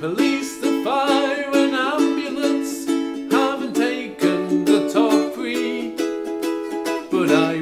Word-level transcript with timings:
Police, 0.00 0.58
the 0.58 0.84
fire, 0.84 1.50
and 1.54 1.74
ambulance 1.74 2.86
haven't 3.32 3.74
taken 3.74 4.64
the 4.64 4.88
top 4.92 5.34
three, 5.34 5.90
but 7.10 7.32
I. 7.32 7.57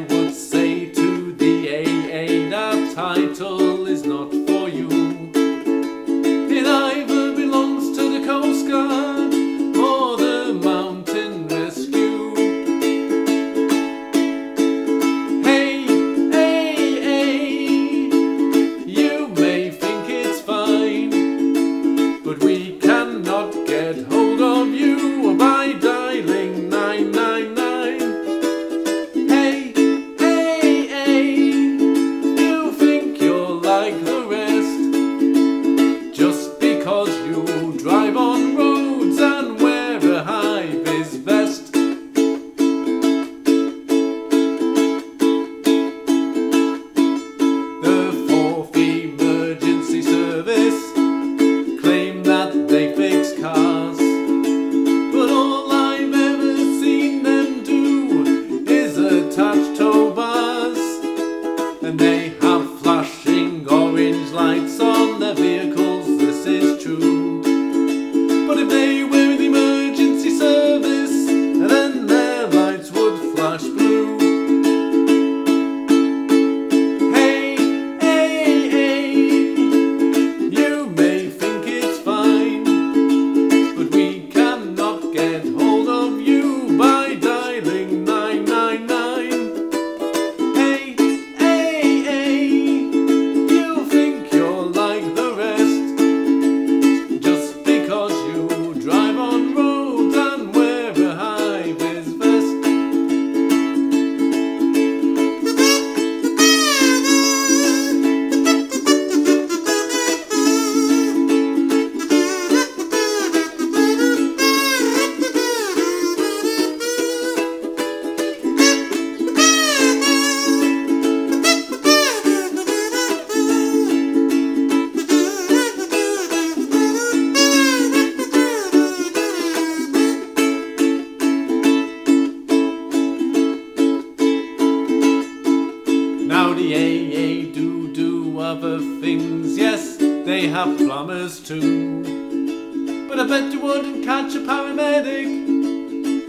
Howdy, 136.47 136.63
yay, 136.63 136.99
yay, 136.99 137.51
do, 137.51 137.93
do 137.93 138.39
other 138.39 138.79
things. 138.79 139.59
Yes, 139.59 139.97
they 139.97 140.47
have 140.47 140.79
plumbers 140.79 141.41
too. 141.41 143.09
But 143.09 143.19
I 143.19 143.27
bet 143.27 143.53
you 143.53 143.59
wouldn't 143.59 144.05
catch 144.05 144.37
a 144.37 144.39
paramedic 144.39 145.27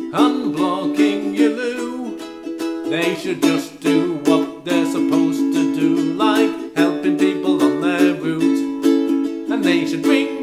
unblocking 0.09 1.37
your 1.37 1.51
loo. 1.51 2.89
They 2.89 3.13
should 3.13 3.43
just 3.43 3.79
do 3.79 4.15
what 4.25 4.65
they're 4.65 4.87
supposed 4.87 5.53
to 5.53 5.75
do, 5.75 5.95
like 6.13 6.75
helping 6.75 7.19
people 7.19 7.61
on 7.63 7.81
their 7.81 8.15
route. 8.15 9.51
And 9.51 9.63
they 9.63 9.85
should 9.85 10.01
bring 10.01 10.36